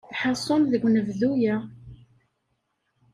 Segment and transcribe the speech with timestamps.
[0.13, 1.55] Lḥasul, deg unebdu-a.